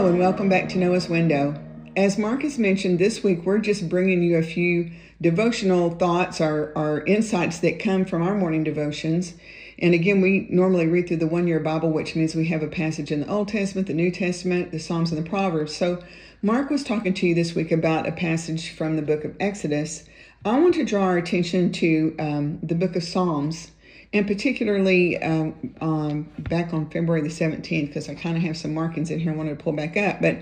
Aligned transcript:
Hello, 0.00 0.08
and 0.08 0.18
welcome 0.18 0.48
back 0.48 0.70
to 0.70 0.78
Noah's 0.78 1.10
Window. 1.10 1.62
As 1.94 2.16
Marcus 2.16 2.56
mentioned, 2.56 2.98
this 2.98 3.22
week 3.22 3.44
we're 3.44 3.58
just 3.58 3.86
bringing 3.86 4.22
you 4.22 4.38
a 4.38 4.42
few 4.42 4.90
devotional 5.20 5.90
thoughts 5.90 6.40
or, 6.40 6.72
or 6.74 7.04
insights 7.04 7.58
that 7.58 7.78
come 7.78 8.06
from 8.06 8.22
our 8.22 8.34
morning 8.34 8.64
devotions. 8.64 9.34
And 9.78 9.92
again, 9.92 10.22
we 10.22 10.46
normally 10.48 10.86
read 10.86 11.06
through 11.06 11.18
the 11.18 11.26
one 11.26 11.46
year 11.46 11.60
Bible, 11.60 11.90
which 11.90 12.16
means 12.16 12.34
we 12.34 12.48
have 12.48 12.62
a 12.62 12.66
passage 12.66 13.12
in 13.12 13.20
the 13.20 13.28
Old 13.28 13.48
Testament, 13.48 13.88
the 13.88 13.92
New 13.92 14.10
Testament, 14.10 14.70
the 14.70 14.78
Psalms, 14.78 15.12
and 15.12 15.22
the 15.22 15.28
Proverbs. 15.28 15.76
So, 15.76 16.02
Mark 16.40 16.70
was 16.70 16.82
talking 16.82 17.12
to 17.12 17.26
you 17.26 17.34
this 17.34 17.54
week 17.54 17.70
about 17.70 18.08
a 18.08 18.12
passage 18.12 18.70
from 18.70 18.96
the 18.96 19.02
book 19.02 19.24
of 19.24 19.36
Exodus. 19.38 20.06
I 20.46 20.58
want 20.58 20.76
to 20.76 20.84
draw 20.86 21.02
our 21.02 21.18
attention 21.18 21.72
to 21.72 22.16
um, 22.18 22.58
the 22.62 22.74
book 22.74 22.96
of 22.96 23.04
Psalms 23.04 23.72
and 24.12 24.26
particularly 24.26 25.22
um, 25.22 25.74
um, 25.80 26.22
back 26.38 26.72
on 26.72 26.90
February 26.90 27.22
the 27.22 27.28
17th, 27.28 27.86
because 27.86 28.08
I 28.08 28.14
kind 28.14 28.36
of 28.36 28.42
have 28.42 28.56
some 28.56 28.74
markings 28.74 29.10
in 29.10 29.20
here 29.20 29.32
I 29.32 29.36
wanted 29.36 29.58
to 29.58 29.62
pull 29.62 29.72
back 29.72 29.96
up, 29.96 30.20
but 30.20 30.38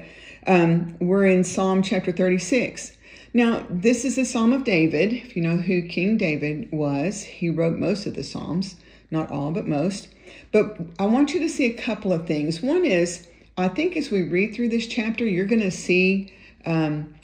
um, 0.47 0.97
we're 1.01 1.27
in 1.27 1.45
Psalm 1.45 1.83
chapter 1.83 2.11
36. 2.11 2.93
Now, 3.35 3.67
this 3.69 4.07
is 4.07 4.17
a 4.17 4.25
Psalm 4.25 4.53
of 4.55 4.65
David. 4.65 5.13
If 5.13 5.37
you 5.37 5.43
know 5.43 5.59
who 5.59 5.83
King 5.83 6.17
David 6.17 6.71
was, 6.73 7.23
he 7.23 7.51
wrote 7.51 7.79
most 7.79 8.07
of 8.07 8.15
the 8.15 8.25
Psalms, 8.25 8.77
not 9.11 9.31
all, 9.31 9.51
but 9.51 9.67
most. 9.67 10.09
But 10.51 10.79
I 10.99 11.05
want 11.05 11.35
you 11.35 11.41
to 11.41 11.49
see 11.49 11.67
a 11.67 11.75
couple 11.75 12.13
of 12.13 12.27
things. 12.27 12.63
One 12.63 12.87
is, 12.87 13.29
I 13.59 13.69
think 13.69 13.97
as 13.97 14.11
we 14.11 14.23
read 14.23 14.55
through 14.55 14.71
this 14.71 14.87
chapter, 14.87 15.27
you're 15.27 15.47
going 15.47 15.61
to 15.61 15.71
see 15.71 16.33
um, 16.65 17.15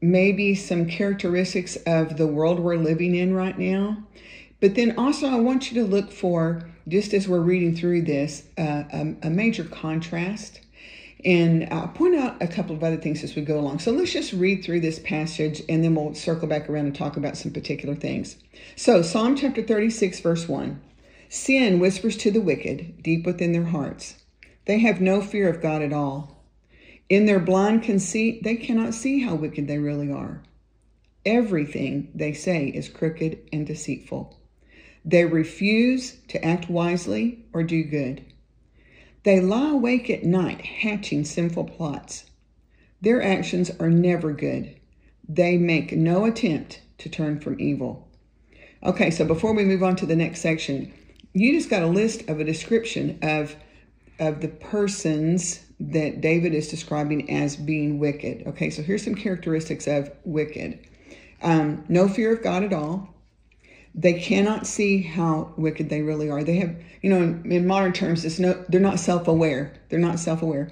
maybe 0.00 0.56
some 0.56 0.86
characteristics 0.86 1.76
of 1.86 2.16
the 2.16 2.26
world 2.26 2.58
we're 2.58 2.76
living 2.76 3.14
in 3.14 3.32
right 3.34 3.56
now. 3.56 4.02
But 4.62 4.76
then 4.76 4.96
also, 4.96 5.26
I 5.26 5.40
want 5.40 5.72
you 5.72 5.82
to 5.82 5.88
look 5.88 6.12
for, 6.12 6.62
just 6.86 7.12
as 7.14 7.26
we're 7.26 7.40
reading 7.40 7.74
through 7.74 8.02
this, 8.02 8.44
uh, 8.56 8.84
a, 8.92 9.14
a, 9.24 9.28
major 9.28 9.64
contrast. 9.64 10.60
And 11.24 11.66
I'll 11.72 11.88
point 11.88 12.14
out 12.14 12.40
a 12.40 12.46
couple 12.46 12.76
of 12.76 12.84
other 12.84 12.96
things 12.96 13.24
as 13.24 13.34
we 13.34 13.42
go 13.42 13.58
along. 13.58 13.80
So 13.80 13.90
let's 13.90 14.12
just 14.12 14.32
read 14.32 14.62
through 14.62 14.78
this 14.78 15.00
passage 15.00 15.62
and 15.68 15.82
then 15.82 15.96
we'll 15.96 16.14
circle 16.14 16.46
back 16.46 16.70
around 16.70 16.86
and 16.86 16.94
talk 16.94 17.16
about 17.16 17.36
some 17.36 17.50
particular 17.50 17.96
things. 17.96 18.36
So, 18.76 19.02
Psalm 19.02 19.34
chapter 19.34 19.64
36, 19.64 20.20
verse 20.20 20.48
1 20.48 20.80
Sin 21.28 21.80
whispers 21.80 22.16
to 22.18 22.30
the 22.30 22.40
wicked 22.40 23.02
deep 23.02 23.26
within 23.26 23.50
their 23.50 23.64
hearts. 23.64 24.22
They 24.66 24.78
have 24.78 25.00
no 25.00 25.20
fear 25.22 25.48
of 25.48 25.60
God 25.60 25.82
at 25.82 25.92
all. 25.92 26.40
In 27.08 27.26
their 27.26 27.40
blind 27.40 27.82
conceit, 27.82 28.44
they 28.44 28.54
cannot 28.54 28.94
see 28.94 29.22
how 29.22 29.34
wicked 29.34 29.66
they 29.66 29.78
really 29.78 30.12
are. 30.12 30.40
Everything 31.26 32.12
they 32.14 32.32
say 32.32 32.68
is 32.68 32.88
crooked 32.88 33.40
and 33.52 33.66
deceitful. 33.66 34.38
They 35.04 35.24
refuse 35.24 36.18
to 36.28 36.44
act 36.44 36.70
wisely 36.70 37.44
or 37.52 37.62
do 37.62 37.82
good. 37.84 38.24
They 39.24 39.40
lie 39.40 39.70
awake 39.70 40.10
at 40.10 40.24
night 40.24 40.60
hatching 40.60 41.24
sinful 41.24 41.64
plots. 41.64 42.24
Their 43.00 43.22
actions 43.22 43.70
are 43.80 43.90
never 43.90 44.32
good. 44.32 44.76
They 45.28 45.56
make 45.56 45.92
no 45.92 46.24
attempt 46.24 46.80
to 46.98 47.08
turn 47.08 47.40
from 47.40 47.60
evil. 47.60 48.08
Okay, 48.84 49.10
so 49.10 49.24
before 49.24 49.54
we 49.54 49.64
move 49.64 49.82
on 49.82 49.96
to 49.96 50.06
the 50.06 50.16
next 50.16 50.40
section, 50.40 50.92
you 51.32 51.52
just 51.52 51.70
got 51.70 51.82
a 51.82 51.86
list 51.86 52.28
of 52.28 52.40
a 52.40 52.44
description 52.44 53.18
of 53.22 53.56
of 54.18 54.40
the 54.40 54.48
persons 54.48 55.64
that 55.80 56.20
David 56.20 56.54
is 56.54 56.68
describing 56.68 57.28
as 57.30 57.56
being 57.56 57.98
wicked. 57.98 58.46
Okay, 58.46 58.70
so 58.70 58.82
here's 58.82 59.02
some 59.02 59.14
characteristics 59.14 59.88
of 59.88 60.12
wicked. 60.24 60.78
Um, 61.42 61.84
no 61.88 62.08
fear 62.08 62.32
of 62.32 62.42
God 62.42 62.62
at 62.62 62.72
all, 62.72 63.12
they 63.94 64.14
cannot 64.14 64.66
see 64.66 65.02
how 65.02 65.52
wicked 65.56 65.90
they 65.90 66.00
really 66.00 66.30
are. 66.30 66.42
They 66.42 66.56
have, 66.56 66.74
you 67.02 67.10
know, 67.10 67.20
in, 67.20 67.52
in 67.52 67.66
modern 67.66 67.92
terms, 67.92 68.24
it's 68.24 68.38
no, 68.38 68.64
they're 68.68 68.80
not 68.80 68.98
self-aware. 68.98 69.74
They're 69.90 69.98
not 69.98 70.18
self-aware. 70.18 70.70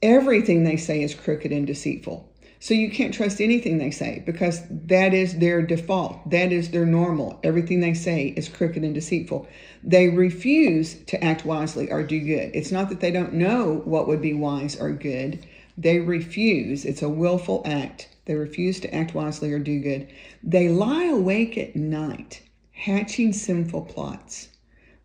Everything 0.00 0.62
they 0.62 0.76
say 0.76 1.02
is 1.02 1.14
crooked 1.14 1.50
and 1.50 1.66
deceitful. 1.66 2.28
So 2.60 2.74
you 2.74 2.92
can't 2.92 3.12
trust 3.12 3.40
anything 3.40 3.78
they 3.78 3.90
say 3.90 4.22
because 4.24 4.62
that 4.70 5.12
is 5.12 5.38
their 5.38 5.62
default. 5.62 6.30
That 6.30 6.52
is 6.52 6.70
their 6.70 6.86
normal. 6.86 7.40
Everything 7.42 7.80
they 7.80 7.94
say 7.94 8.28
is 8.36 8.48
crooked 8.48 8.84
and 8.84 8.94
deceitful. 8.94 9.48
They 9.82 10.08
refuse 10.08 10.94
to 11.06 11.22
act 11.24 11.44
wisely 11.44 11.90
or 11.90 12.04
do 12.04 12.20
good. 12.20 12.52
It's 12.54 12.70
not 12.70 12.88
that 12.90 13.00
they 13.00 13.10
don't 13.10 13.32
know 13.32 13.82
what 13.84 14.06
would 14.06 14.22
be 14.22 14.34
wise 14.34 14.76
or 14.76 14.92
good. 14.92 15.44
They 15.76 15.98
refuse. 15.98 16.84
It's 16.84 17.02
a 17.02 17.08
willful 17.08 17.62
act. 17.64 18.08
They 18.26 18.36
refuse 18.36 18.78
to 18.80 18.94
act 18.94 19.12
wisely 19.12 19.52
or 19.52 19.58
do 19.58 19.80
good. 19.80 20.06
They 20.44 20.68
lie 20.68 21.06
awake 21.06 21.58
at 21.58 21.74
night 21.74 22.42
hatching 22.72 23.32
sinful 23.32 23.82
plots. 23.82 24.48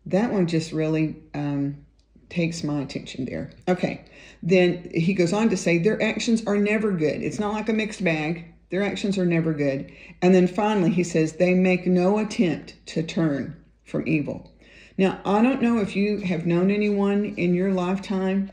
That 0.06 0.32
one 0.32 0.46
just 0.46 0.72
really 0.72 1.16
um, 1.34 1.84
takes 2.28 2.64
my 2.64 2.80
attention 2.80 3.24
there. 3.24 3.50
Okay, 3.68 4.04
then 4.42 4.90
he 4.94 5.14
goes 5.14 5.32
on 5.32 5.48
to 5.50 5.56
say 5.56 5.78
their 5.78 6.02
actions 6.02 6.42
are 6.46 6.56
never 6.56 6.90
good. 6.90 7.22
It's 7.22 7.38
not 7.38 7.52
like 7.52 7.68
a 7.68 7.72
mixed 7.74 8.02
bag. 8.02 8.54
Their 8.70 8.82
actions 8.82 9.16
are 9.16 9.26
never 9.26 9.52
good. 9.54 9.92
And 10.20 10.34
then 10.34 10.46
finally, 10.46 10.90
he 10.90 11.04
says 11.04 11.34
they 11.34 11.54
make 11.54 11.86
no 11.86 12.18
attempt 12.18 12.74
to 12.86 13.02
turn 13.02 13.56
from 13.84 14.06
evil. 14.06 14.50
Now, 14.98 15.20
I 15.24 15.42
don't 15.42 15.62
know 15.62 15.78
if 15.78 15.96
you 15.96 16.18
have 16.18 16.44
known 16.44 16.70
anyone 16.70 17.24
in 17.24 17.54
your 17.54 17.72
lifetime 17.72 18.50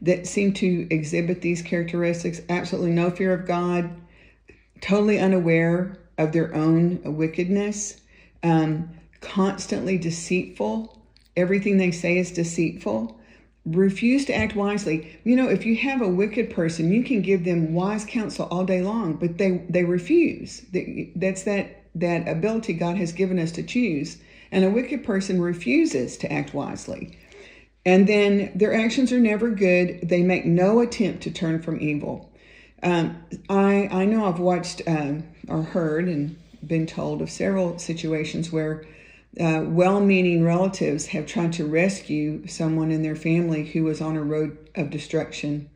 that 0.00 0.26
seem 0.26 0.54
to 0.54 0.88
exhibit 0.90 1.42
these 1.42 1.62
characteristics 1.62 2.40
absolutely 2.48 2.90
no 2.90 3.10
fear 3.10 3.34
of 3.34 3.46
God, 3.46 3.90
totally 4.80 5.18
unaware 5.18 5.99
of 6.20 6.32
their 6.32 6.54
own 6.54 7.00
wickedness, 7.16 8.00
um, 8.42 8.90
constantly 9.20 9.98
deceitful. 9.98 10.98
Everything 11.36 11.78
they 11.78 11.90
say 11.90 12.18
is 12.18 12.30
deceitful. 12.30 13.18
Refuse 13.66 14.24
to 14.26 14.36
act 14.36 14.54
wisely. 14.54 15.18
You 15.24 15.36
know, 15.36 15.48
if 15.48 15.64
you 15.64 15.76
have 15.76 16.00
a 16.00 16.08
wicked 16.08 16.50
person, 16.50 16.92
you 16.92 17.02
can 17.02 17.22
give 17.22 17.44
them 17.44 17.74
wise 17.74 18.04
counsel 18.04 18.48
all 18.50 18.64
day 18.64 18.82
long, 18.82 19.14
but 19.14 19.38
they 19.38 19.64
they 19.68 19.84
refuse. 19.84 20.62
That's 21.16 21.42
that 21.44 21.82
that 21.94 22.28
ability 22.28 22.74
God 22.74 22.96
has 22.96 23.12
given 23.12 23.38
us 23.38 23.52
to 23.52 23.62
choose. 23.62 24.18
And 24.52 24.64
a 24.64 24.70
wicked 24.70 25.04
person 25.04 25.40
refuses 25.40 26.16
to 26.18 26.32
act 26.32 26.54
wisely. 26.54 27.18
And 27.86 28.06
then 28.06 28.52
their 28.54 28.74
actions 28.74 29.12
are 29.12 29.20
never 29.20 29.50
good. 29.50 30.00
They 30.02 30.22
make 30.22 30.44
no 30.44 30.80
attempt 30.80 31.22
to 31.22 31.30
turn 31.30 31.62
from 31.62 31.80
evil. 31.80 32.30
Um, 32.82 33.22
I 33.48 33.88
I 33.90 34.04
know 34.04 34.26
I've 34.26 34.38
watched 34.40 34.82
um, 34.86 35.24
or 35.48 35.62
heard 35.62 36.08
and 36.08 36.38
been 36.66 36.86
told 36.86 37.22
of 37.22 37.30
several 37.30 37.78
situations 37.78 38.52
where 38.52 38.84
uh, 39.40 39.62
well-meaning 39.64 40.42
relatives 40.42 41.06
have 41.06 41.26
tried 41.26 41.52
to 41.54 41.64
rescue 41.64 42.46
someone 42.46 42.90
in 42.90 43.02
their 43.02 43.16
family 43.16 43.64
who 43.64 43.84
was 43.84 44.00
on 44.00 44.16
a 44.16 44.22
road 44.22 44.58
of 44.74 44.90
destruction 44.90 45.70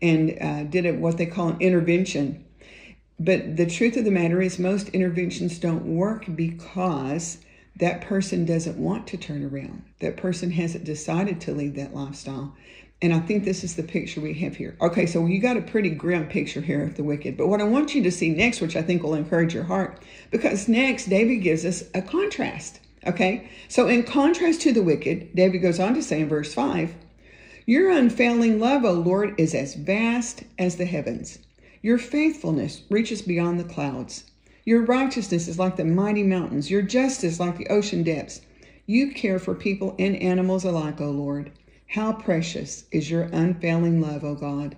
and 0.00 0.38
uh, 0.40 0.64
did 0.64 0.84
it 0.84 0.96
what 0.96 1.18
they 1.18 1.26
call 1.26 1.48
an 1.48 1.60
intervention. 1.60 2.44
But 3.18 3.56
the 3.56 3.66
truth 3.66 3.96
of 3.96 4.04
the 4.04 4.10
matter 4.10 4.40
is, 4.40 4.58
most 4.58 4.88
interventions 4.90 5.58
don't 5.58 5.84
work 5.84 6.24
because 6.34 7.38
that 7.76 8.00
person 8.00 8.44
doesn't 8.44 8.78
want 8.78 9.06
to 9.08 9.16
turn 9.16 9.44
around. 9.44 9.82
That 10.00 10.16
person 10.16 10.52
hasn't 10.52 10.84
decided 10.84 11.40
to 11.42 11.52
lead 11.52 11.74
that 11.76 11.94
lifestyle. 11.94 12.54
And 13.02 13.14
I 13.14 13.20
think 13.20 13.44
this 13.44 13.64
is 13.64 13.76
the 13.76 13.82
picture 13.82 14.20
we 14.20 14.34
have 14.40 14.56
here. 14.56 14.76
Okay, 14.80 15.06
so 15.06 15.24
you 15.24 15.40
got 15.40 15.56
a 15.56 15.62
pretty 15.62 15.88
grim 15.88 16.28
picture 16.28 16.60
here 16.60 16.82
of 16.82 16.96
the 16.96 17.04
wicked. 17.04 17.36
But 17.36 17.48
what 17.48 17.60
I 17.60 17.64
want 17.64 17.94
you 17.94 18.02
to 18.02 18.10
see 18.10 18.28
next, 18.28 18.60
which 18.60 18.76
I 18.76 18.82
think 18.82 19.02
will 19.02 19.14
encourage 19.14 19.54
your 19.54 19.64
heart, 19.64 20.02
because 20.30 20.68
next 20.68 21.06
David 21.06 21.36
gives 21.36 21.64
us 21.64 21.84
a 21.94 22.02
contrast. 22.02 22.80
Okay, 23.06 23.48
so 23.68 23.88
in 23.88 24.02
contrast 24.02 24.60
to 24.62 24.72
the 24.72 24.82
wicked, 24.82 25.34
David 25.34 25.58
goes 25.58 25.80
on 25.80 25.94
to 25.94 26.02
say 26.02 26.20
in 26.20 26.28
verse 26.28 26.52
5 26.52 26.94
Your 27.64 27.90
unfailing 27.90 28.60
love, 28.60 28.84
O 28.84 28.92
Lord, 28.92 29.34
is 29.38 29.54
as 29.54 29.74
vast 29.74 30.42
as 30.58 30.76
the 30.76 30.84
heavens. 30.84 31.38
Your 31.80 31.96
faithfulness 31.96 32.82
reaches 32.90 33.22
beyond 33.22 33.58
the 33.58 33.64
clouds. 33.64 34.24
Your 34.66 34.82
righteousness 34.82 35.48
is 35.48 35.58
like 35.58 35.76
the 35.76 35.86
mighty 35.86 36.22
mountains, 36.22 36.70
your 36.70 36.82
justice 36.82 37.40
like 37.40 37.56
the 37.56 37.68
ocean 37.68 38.02
depths. 38.02 38.42
You 38.84 39.12
care 39.12 39.38
for 39.38 39.54
people 39.54 39.96
and 39.98 40.14
animals 40.16 40.66
alike, 40.66 41.00
O 41.00 41.10
Lord. 41.10 41.50
How 41.94 42.12
precious 42.12 42.84
is 42.92 43.10
your 43.10 43.22
unfailing 43.32 44.00
love, 44.00 44.22
O 44.22 44.36
God. 44.36 44.76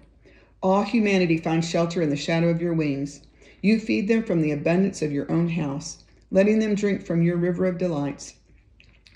All 0.62 0.82
humanity 0.82 1.36
finds 1.36 1.68
shelter 1.68 2.00
in 2.00 2.08
the 2.08 2.16
shadow 2.16 2.48
of 2.48 2.62
your 2.62 2.72
wings. 2.72 3.20
You 3.60 3.78
feed 3.78 4.08
them 4.08 4.22
from 4.22 4.40
the 4.40 4.50
abundance 4.50 5.02
of 5.02 5.12
your 5.12 5.30
own 5.30 5.50
house, 5.50 6.04
letting 6.30 6.58
them 6.58 6.74
drink 6.74 7.04
from 7.04 7.20
your 7.20 7.36
river 7.36 7.66
of 7.66 7.76
delights. 7.76 8.36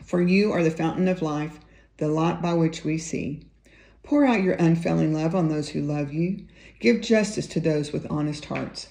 For 0.05 0.21
you 0.21 0.53
are 0.53 0.63
the 0.63 0.71
fountain 0.71 1.09
of 1.09 1.23
life, 1.23 1.59
the 1.97 2.09
light 2.09 2.43
by 2.43 2.53
which 2.53 2.85
we 2.85 2.99
see. 2.99 3.41
Pour 4.03 4.27
out 4.27 4.43
your 4.43 4.57
unfailing 4.57 5.15
love 5.15 5.35
on 5.35 5.49
those 5.49 5.71
who 5.71 5.81
love 5.81 6.13
you. 6.13 6.45
Give 6.81 7.01
justice 7.01 7.47
to 7.47 7.61
those 7.61 7.95
with 7.95 8.07
honest 8.11 8.45
hearts. 8.45 8.89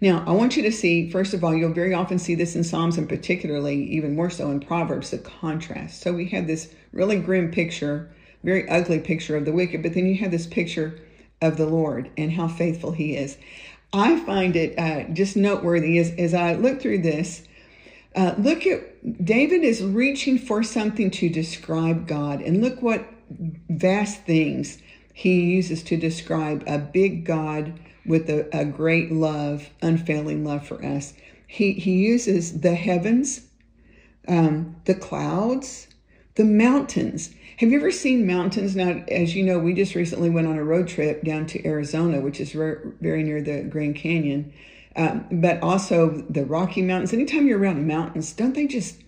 Now, 0.00 0.24
I 0.26 0.32
want 0.32 0.56
you 0.56 0.62
to 0.62 0.72
see, 0.72 1.10
first 1.10 1.34
of 1.34 1.44
all, 1.44 1.54
you'll 1.54 1.74
very 1.74 1.92
often 1.92 2.18
see 2.18 2.34
this 2.34 2.56
in 2.56 2.64
Psalms 2.64 2.96
and 2.96 3.06
particularly 3.06 3.82
even 3.82 4.16
more 4.16 4.30
so 4.30 4.50
in 4.50 4.60
Proverbs, 4.60 5.10
the 5.10 5.18
contrast. 5.18 6.00
So 6.00 6.14
we 6.14 6.28
have 6.28 6.46
this 6.46 6.72
really 6.92 7.18
grim 7.18 7.50
picture 7.50 8.10
very 8.42 8.68
ugly 8.68 9.00
picture 9.00 9.36
of 9.36 9.44
the 9.44 9.52
wicked, 9.52 9.82
but 9.82 9.94
then 9.94 10.06
you 10.06 10.16
have 10.16 10.30
this 10.30 10.46
picture 10.46 11.00
of 11.40 11.56
the 11.56 11.66
Lord 11.66 12.10
and 12.16 12.32
how 12.32 12.48
faithful 12.48 12.92
He 12.92 13.16
is. 13.16 13.36
I 13.92 14.20
find 14.20 14.56
it 14.56 14.78
uh, 14.78 15.12
just 15.12 15.36
noteworthy 15.36 15.98
as, 15.98 16.12
as 16.18 16.34
I 16.34 16.54
look 16.54 16.80
through 16.80 17.02
this. 17.02 17.42
Uh, 18.14 18.34
look 18.38 18.66
at 18.66 19.24
David 19.24 19.62
is 19.62 19.82
reaching 19.82 20.38
for 20.38 20.62
something 20.62 21.10
to 21.12 21.28
describe 21.28 22.06
God, 22.06 22.40
and 22.40 22.62
look 22.62 22.80
what 22.82 23.04
vast 23.68 24.22
things 24.22 24.78
he 25.12 25.40
uses 25.44 25.82
to 25.84 25.96
describe 25.96 26.62
a 26.66 26.78
big 26.78 27.24
God 27.24 27.78
with 28.04 28.28
a, 28.28 28.48
a 28.56 28.64
great 28.64 29.10
love, 29.10 29.70
unfailing 29.82 30.44
love 30.44 30.66
for 30.66 30.84
us. 30.84 31.14
He, 31.46 31.72
he 31.72 31.92
uses 32.06 32.60
the 32.60 32.74
heavens, 32.74 33.46
um, 34.28 34.76
the 34.84 34.94
clouds, 34.94 35.88
the 36.36 36.44
mountains. 36.44 37.30
Have 37.58 37.70
you 37.70 37.78
ever 37.78 37.90
seen 37.90 38.26
mountains? 38.26 38.76
Now, 38.76 39.02
as 39.08 39.34
you 39.34 39.42
know, 39.42 39.58
we 39.58 39.72
just 39.72 39.94
recently 39.94 40.30
went 40.30 40.46
on 40.46 40.58
a 40.58 40.64
road 40.64 40.86
trip 40.86 41.24
down 41.24 41.46
to 41.46 41.66
Arizona, 41.66 42.20
which 42.20 42.40
is 42.40 42.52
very, 42.52 43.22
near 43.22 43.42
the 43.42 43.62
Grand 43.62 43.96
Canyon, 43.96 44.52
um, 44.94 45.26
but 45.32 45.62
also 45.62 46.24
the 46.28 46.44
Rocky 46.44 46.82
Mountains. 46.82 47.12
Anytime 47.12 47.46
you're 47.46 47.58
around 47.58 47.86
mountains, 47.86 48.32
don't 48.32 48.54
they 48.54 48.66
just 48.66 49.02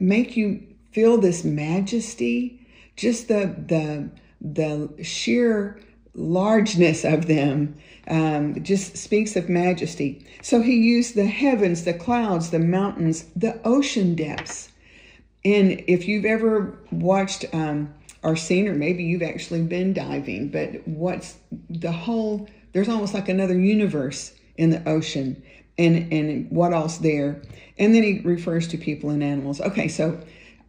make 0.00 0.36
you 0.36 0.62
feel 0.90 1.18
this 1.18 1.44
majesty? 1.44 2.66
Just 2.96 3.28
the 3.28 3.54
the 3.66 4.10
the 4.40 5.04
sheer 5.04 5.80
largeness 6.14 7.04
of 7.04 7.26
them 7.26 7.76
um, 8.08 8.60
just 8.64 8.96
speaks 8.96 9.36
of 9.36 9.48
majesty. 9.48 10.26
So 10.42 10.62
he 10.62 10.74
used 10.74 11.14
the 11.14 11.26
heavens, 11.26 11.84
the 11.84 11.94
clouds, 11.94 12.50
the 12.50 12.58
mountains, 12.58 13.26
the 13.36 13.60
ocean 13.64 14.16
depths. 14.16 14.70
And 15.44 15.84
if 15.86 16.08
you've 16.08 16.24
ever 16.24 16.78
watched 16.90 17.44
um, 17.52 17.94
or 18.22 18.36
seen, 18.36 18.68
or 18.68 18.74
maybe 18.74 19.04
you've 19.04 19.22
actually 19.22 19.62
been 19.62 19.92
diving, 19.92 20.48
but 20.48 20.86
what's 20.86 21.36
the 21.70 21.92
whole, 21.92 22.48
there's 22.72 22.88
almost 22.88 23.14
like 23.14 23.28
another 23.28 23.58
universe 23.58 24.32
in 24.56 24.70
the 24.70 24.86
ocean 24.88 25.42
and, 25.78 26.12
and 26.12 26.50
what 26.50 26.72
else 26.72 26.98
there. 26.98 27.40
And 27.78 27.94
then 27.94 28.02
he 28.02 28.20
refers 28.20 28.66
to 28.68 28.78
people 28.78 29.10
and 29.10 29.22
animals. 29.22 29.60
Okay, 29.60 29.88
so 29.88 30.20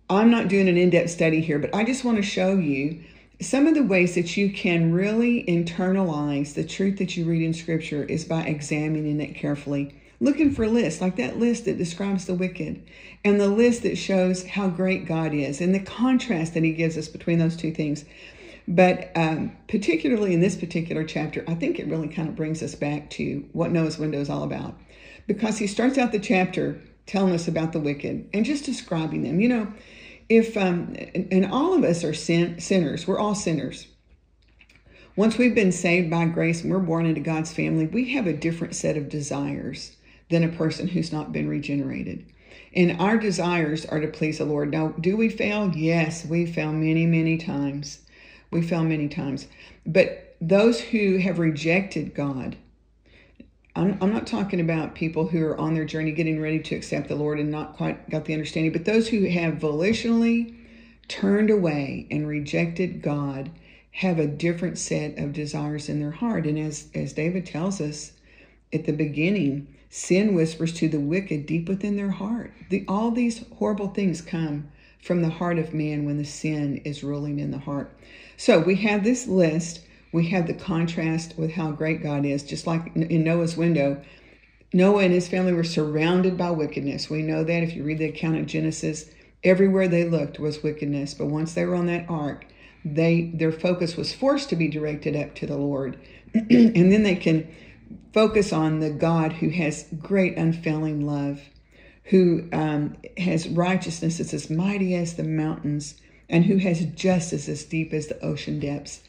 I'm 0.09 0.29
not 0.29 0.47
doing 0.47 0.69
an 0.69 0.77
in 0.77 0.91
depth 0.91 1.09
study 1.09 1.41
here, 1.41 1.59
but 1.59 1.73
I 1.73 1.83
just 1.83 2.05
want 2.05 2.17
to 2.17 2.23
show 2.23 2.55
you 2.55 3.03
some 3.41 3.67
of 3.67 3.73
the 3.73 3.83
ways 3.83 4.15
that 4.15 4.35
you 4.35 4.51
can 4.51 4.91
really 4.91 5.43
internalize 5.45 6.53
the 6.53 6.63
truth 6.63 6.97
that 6.97 7.15
you 7.15 7.25
read 7.25 7.41
in 7.41 7.53
Scripture 7.53 8.03
is 8.03 8.25
by 8.25 8.41
examining 8.41 9.21
it 9.21 9.33
carefully. 9.33 9.95
Looking 10.21 10.51
for 10.51 10.67
lists, 10.67 11.01
like 11.01 11.15
that 11.15 11.39
list 11.39 11.65
that 11.65 11.77
describes 11.77 12.25
the 12.25 12.33
wicked, 12.33 12.83
and 13.23 13.39
the 13.39 13.47
list 13.47 13.83
that 13.83 13.97
shows 13.97 14.45
how 14.45 14.67
great 14.67 15.05
God 15.05 15.33
is, 15.33 15.61
and 15.61 15.73
the 15.73 15.79
contrast 15.79 16.53
that 16.53 16.63
He 16.63 16.73
gives 16.73 16.97
us 16.97 17.07
between 17.07 17.39
those 17.39 17.55
two 17.55 17.71
things. 17.71 18.03
But 18.69 19.11
um, 19.15 19.57
particularly 19.67 20.33
in 20.33 20.41
this 20.41 20.55
particular 20.55 21.03
chapter, 21.03 21.43
I 21.47 21.55
think 21.55 21.79
it 21.79 21.87
really 21.87 22.07
kind 22.07 22.29
of 22.29 22.35
brings 22.35 22.61
us 22.61 22.75
back 22.75 23.09
to 23.11 23.47
what 23.51 23.71
Noah's 23.71 23.97
window 23.97 24.19
is 24.19 24.29
all 24.29 24.43
about. 24.43 24.77
Because 25.25 25.57
he 25.57 25.65
starts 25.65 25.97
out 25.97 26.11
the 26.11 26.19
chapter 26.19 26.79
telling 27.07 27.33
us 27.33 27.47
about 27.47 27.73
the 27.73 27.79
wicked 27.79 28.29
and 28.31 28.45
just 28.45 28.65
describing 28.65 29.23
them. 29.23 29.39
You 29.39 29.49
know, 29.49 29.73
if 30.29 30.55
um, 30.55 30.95
and 31.31 31.47
all 31.51 31.73
of 31.73 31.83
us 31.83 32.03
are 32.03 32.13
sin, 32.13 32.59
sinners, 32.59 33.07
we're 33.07 33.17
all 33.17 33.33
sinners. 33.33 33.87
Once 35.15 35.37
we've 35.37 35.55
been 35.55 35.71
saved 35.71 36.09
by 36.09 36.25
grace 36.25 36.61
and 36.61 36.71
we're 36.71 36.79
born 36.79 37.07
into 37.07 37.21
God's 37.21 37.51
family, 37.51 37.87
we 37.87 38.13
have 38.13 38.27
a 38.27 38.33
different 38.33 38.75
set 38.75 38.95
of 38.95 39.09
desires 39.09 39.97
than 40.29 40.43
a 40.43 40.49
person 40.49 40.87
who's 40.87 41.11
not 41.11 41.31
been 41.31 41.47
regenerated. 41.47 42.25
And 42.73 42.99
our 42.99 43.17
desires 43.17 43.85
are 43.85 43.99
to 43.99 44.07
please 44.07 44.37
the 44.37 44.45
Lord. 44.45 44.71
Now, 44.71 44.89
do 44.89 45.17
we 45.17 45.29
fail? 45.29 45.71
Yes, 45.75 46.25
we 46.25 46.45
fail 46.45 46.71
many, 46.71 47.05
many 47.05 47.37
times. 47.37 47.99
We 48.51 48.61
fail 48.61 48.83
many 48.83 49.07
times. 49.07 49.47
But 49.85 50.35
those 50.39 50.79
who 50.79 51.17
have 51.17 51.39
rejected 51.39 52.13
God, 52.13 52.57
I'm, 53.75 53.97
I'm 54.01 54.13
not 54.13 54.27
talking 54.27 54.59
about 54.59 54.95
people 54.95 55.27
who 55.27 55.43
are 55.45 55.57
on 55.59 55.73
their 55.73 55.85
journey 55.85 56.11
getting 56.11 56.41
ready 56.41 56.59
to 56.59 56.75
accept 56.75 57.07
the 57.07 57.15
Lord 57.15 57.39
and 57.39 57.51
not 57.51 57.75
quite 57.75 58.09
got 58.09 58.25
the 58.25 58.33
understanding, 58.33 58.71
but 58.71 58.85
those 58.85 59.07
who 59.09 59.27
have 59.27 59.55
volitionally 59.55 60.55
turned 61.07 61.49
away 61.49 62.07
and 62.11 62.27
rejected 62.27 63.01
God 63.01 63.51
have 63.91 64.19
a 64.19 64.27
different 64.27 64.77
set 64.77 65.17
of 65.17 65.33
desires 65.33 65.89
in 65.89 65.99
their 65.99 66.11
heart. 66.11 66.45
And 66.45 66.57
as, 66.57 66.87
as 66.93 67.13
David 67.13 67.45
tells 67.45 67.81
us 67.81 68.13
at 68.71 68.85
the 68.85 68.93
beginning, 68.93 69.67
sin 69.89 70.35
whispers 70.35 70.73
to 70.73 70.87
the 70.87 70.99
wicked 70.99 71.45
deep 71.45 71.67
within 71.67 71.95
their 71.95 72.11
heart. 72.11 72.53
The, 72.69 72.85
all 72.87 73.11
these 73.11 73.43
horrible 73.57 73.89
things 73.89 74.21
come 74.21 74.71
from 75.01 75.21
the 75.21 75.29
heart 75.29 75.57
of 75.57 75.73
man 75.73 76.05
when 76.05 76.17
the 76.17 76.25
sin 76.25 76.81
is 76.85 77.03
ruling 77.03 77.39
in 77.39 77.51
the 77.51 77.57
heart. 77.57 77.91
So 78.37 78.59
we 78.59 78.75
have 78.75 79.03
this 79.03 79.27
list 79.27 79.81
we 80.11 80.27
have 80.29 80.47
the 80.47 80.53
contrast 80.53 81.37
with 81.37 81.51
how 81.51 81.71
great 81.71 82.01
God 82.01 82.25
is, 82.25 82.43
just 82.43 82.65
like 82.65 82.95
in 82.95 83.23
Noah's 83.23 83.55
window. 83.55 84.01
Noah 84.73 85.03
and 85.03 85.13
his 85.13 85.27
family 85.27 85.53
were 85.53 85.63
surrounded 85.63 86.37
by 86.37 86.51
wickedness. 86.51 87.09
We 87.09 87.21
know 87.21 87.43
that 87.43 87.63
if 87.63 87.75
you 87.75 87.83
read 87.83 87.99
the 87.99 88.05
account 88.05 88.37
of 88.37 88.45
Genesis, 88.45 89.09
everywhere 89.43 89.87
they 89.87 90.05
looked 90.05 90.39
was 90.39 90.63
wickedness. 90.63 91.13
But 91.13 91.27
once 91.27 91.53
they 91.53 91.65
were 91.65 91.75
on 91.75 91.85
that 91.87 92.09
ark, 92.09 92.45
they 92.83 93.31
their 93.33 93.51
focus 93.51 93.97
was 93.97 94.13
forced 94.13 94.49
to 94.49 94.55
be 94.55 94.67
directed 94.67 95.15
up 95.15 95.35
to 95.35 95.45
the 95.45 95.57
Lord. 95.57 95.99
and 96.33 96.91
then 96.91 97.03
they 97.03 97.15
can 97.15 97.47
focus 98.13 98.51
on 98.51 98.79
the 98.79 98.89
God 98.89 99.33
who 99.33 99.49
has 99.49 99.85
great 99.99 100.37
unfailing 100.37 101.05
love, 101.05 101.41
who 102.05 102.47
um, 102.51 102.97
has 103.17 103.47
righteousness 103.47 104.17
that's 104.17 104.33
as 104.33 104.49
mighty 104.49 104.95
as 104.95 105.15
the 105.15 105.23
mountains, 105.23 105.95
and 106.29 106.45
who 106.45 106.57
has 106.57 106.85
justice 106.85 107.49
as 107.49 107.63
deep 107.65 107.93
as 107.93 108.07
the 108.07 108.23
ocean 108.23 108.59
depths. 108.59 109.01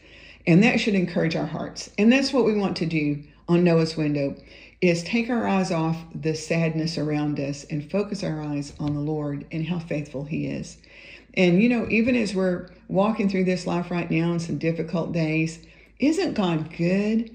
And 0.46 0.62
that 0.62 0.80
should 0.80 0.94
encourage 0.94 1.36
our 1.36 1.46
hearts. 1.46 1.90
And 1.98 2.12
that's 2.12 2.32
what 2.32 2.44
we 2.44 2.54
want 2.54 2.76
to 2.78 2.86
do 2.86 3.22
on 3.48 3.64
Noah's 3.64 3.96
window 3.96 4.36
is 4.80 5.02
take 5.02 5.28
our 5.28 5.46
eyes 5.46 5.70
off 5.70 5.98
the 6.14 6.34
sadness 6.34 6.96
around 6.96 7.38
us 7.38 7.64
and 7.64 7.90
focus 7.90 8.24
our 8.24 8.40
eyes 8.40 8.72
on 8.80 8.94
the 8.94 9.00
Lord 9.00 9.46
and 9.52 9.66
how 9.66 9.78
faithful 9.78 10.24
he 10.24 10.46
is. 10.46 10.78
And 11.34 11.62
you 11.62 11.68
know, 11.68 11.86
even 11.90 12.16
as 12.16 12.34
we're 12.34 12.70
walking 12.88 13.28
through 13.28 13.44
this 13.44 13.66
life 13.66 13.90
right 13.90 14.10
now 14.10 14.32
in 14.32 14.40
some 14.40 14.58
difficult 14.58 15.12
days, 15.12 15.58
isn't 15.98 16.34
God 16.34 16.74
good? 16.76 17.30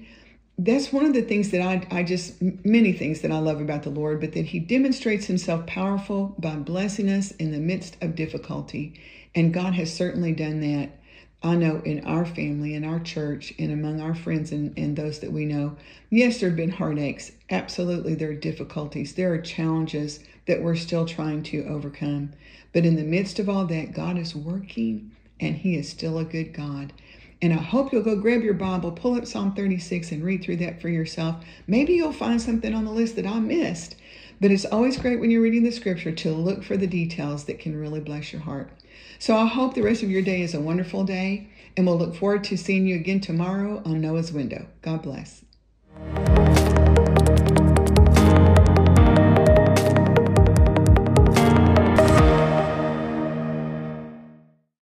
That's 0.58 0.92
one 0.92 1.04
of 1.04 1.12
the 1.12 1.22
things 1.22 1.50
that 1.50 1.60
I, 1.60 1.86
I 1.90 2.02
just, 2.02 2.40
many 2.64 2.92
things 2.92 3.20
that 3.20 3.30
I 3.30 3.38
love 3.38 3.60
about 3.60 3.82
the 3.82 3.90
Lord, 3.90 4.20
but 4.20 4.32
that 4.32 4.46
He 4.46 4.58
demonstrates 4.58 5.26
Himself 5.26 5.66
powerful 5.66 6.34
by 6.38 6.56
blessing 6.56 7.10
us 7.10 7.30
in 7.32 7.52
the 7.52 7.60
midst 7.60 7.96
of 8.02 8.14
difficulty. 8.14 8.98
And 9.34 9.52
God 9.52 9.74
has 9.74 9.92
certainly 9.92 10.32
done 10.32 10.60
that 10.60 10.90
I 11.42 11.54
know 11.54 11.82
in 11.84 12.04
our 12.04 12.24
family, 12.24 12.74
in 12.74 12.84
our 12.84 12.98
church, 12.98 13.52
and 13.58 13.70
among 13.70 14.00
our 14.00 14.14
friends 14.14 14.50
and, 14.50 14.76
and 14.78 14.96
those 14.96 15.20
that 15.20 15.32
we 15.32 15.44
know, 15.44 15.76
yes, 16.10 16.40
there 16.40 16.48
have 16.48 16.56
been 16.56 16.70
heartaches. 16.70 17.32
Absolutely, 17.50 18.14
there 18.14 18.30
are 18.30 18.34
difficulties. 18.34 19.14
There 19.14 19.32
are 19.34 19.38
challenges 19.38 20.20
that 20.46 20.62
we're 20.62 20.74
still 20.74 21.04
trying 21.04 21.42
to 21.44 21.64
overcome. 21.66 22.32
But 22.72 22.86
in 22.86 22.96
the 22.96 23.04
midst 23.04 23.38
of 23.38 23.48
all 23.48 23.66
that, 23.66 23.92
God 23.92 24.18
is 24.18 24.34
working 24.34 25.12
and 25.38 25.56
He 25.56 25.76
is 25.76 25.88
still 25.88 26.18
a 26.18 26.24
good 26.24 26.52
God. 26.54 26.92
And 27.42 27.52
I 27.52 27.56
hope 27.56 27.92
you'll 27.92 28.02
go 28.02 28.16
grab 28.16 28.42
your 28.42 28.54
Bible, 28.54 28.92
pull 28.92 29.14
up 29.14 29.26
Psalm 29.26 29.54
36, 29.54 30.10
and 30.12 30.24
read 30.24 30.42
through 30.42 30.56
that 30.56 30.80
for 30.80 30.88
yourself. 30.88 31.44
Maybe 31.66 31.92
you'll 31.94 32.12
find 32.12 32.40
something 32.40 32.74
on 32.74 32.84
the 32.84 32.90
list 32.90 33.16
that 33.16 33.26
I 33.26 33.38
missed. 33.40 33.96
But 34.40 34.50
it's 34.50 34.64
always 34.66 34.98
great 34.98 35.20
when 35.20 35.30
you're 35.30 35.42
reading 35.42 35.62
the 35.62 35.70
scripture 35.70 36.12
to 36.12 36.32
look 36.32 36.62
for 36.62 36.76
the 36.76 36.86
details 36.86 37.44
that 37.44 37.58
can 37.58 37.78
really 37.78 38.00
bless 38.00 38.32
your 38.32 38.42
heart. 38.42 38.70
So 39.18 39.36
I 39.36 39.46
hope 39.46 39.74
the 39.74 39.82
rest 39.82 40.02
of 40.02 40.10
your 40.10 40.22
day 40.22 40.42
is 40.42 40.54
a 40.54 40.60
wonderful 40.60 41.04
day, 41.04 41.48
and 41.76 41.86
we'll 41.86 41.98
look 41.98 42.14
forward 42.14 42.44
to 42.44 42.56
seeing 42.56 42.86
you 42.86 42.96
again 42.96 43.20
tomorrow 43.20 43.82
on 43.84 44.00
Noah's 44.00 44.32
Window. 44.32 44.66
God 44.82 45.02
bless. 45.02 45.42